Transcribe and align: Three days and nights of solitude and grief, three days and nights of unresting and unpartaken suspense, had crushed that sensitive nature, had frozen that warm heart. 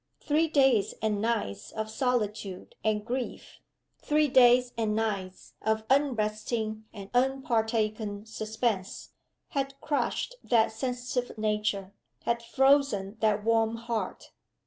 Three 0.19 0.47
days 0.47 0.95
and 0.99 1.21
nights 1.21 1.71
of 1.71 1.87
solitude 1.87 2.73
and 2.83 3.05
grief, 3.05 3.59
three 3.99 4.27
days 4.29 4.73
and 4.75 4.95
nights 4.95 5.53
of 5.61 5.83
unresting 5.91 6.85
and 6.91 7.11
unpartaken 7.13 8.25
suspense, 8.25 9.11
had 9.49 9.79
crushed 9.79 10.37
that 10.43 10.71
sensitive 10.71 11.37
nature, 11.37 11.93
had 12.23 12.41
frozen 12.41 13.17
that 13.19 13.43
warm 13.43 13.75
heart. 13.75 14.31